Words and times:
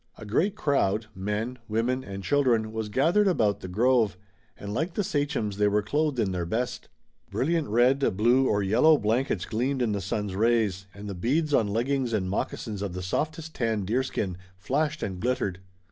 A 0.17 0.25
great 0.25 0.55
crowd, 0.55 1.05
men, 1.13 1.59
women 1.67 2.03
and 2.03 2.23
children, 2.23 2.71
was 2.71 2.89
gathered 2.89 3.27
about 3.27 3.59
the 3.59 3.67
grove, 3.67 4.17
and 4.57 4.73
like 4.73 4.95
the 4.95 5.03
sachems 5.03 5.57
they 5.57 5.67
were 5.67 5.83
clothed 5.83 6.17
in 6.17 6.31
their 6.31 6.47
best. 6.47 6.89
Brilliant 7.29 7.67
red, 7.67 8.17
blue 8.17 8.47
or 8.47 8.63
yellow 8.63 8.97
blankets 8.97 9.45
gleamed 9.45 9.83
in 9.83 9.91
the 9.91 10.01
sun's 10.01 10.35
rays, 10.35 10.87
and 10.91 11.07
the 11.07 11.13
beads 11.13 11.53
on 11.53 11.67
leggings 11.67 12.13
and 12.13 12.27
moccasins 12.31 12.81
of 12.81 12.93
the 12.93 13.03
softest 13.03 13.53
tanned 13.53 13.85
deerskin, 13.85 14.37
flashed 14.57 15.03
and 15.03 15.19
glittered. 15.19 15.59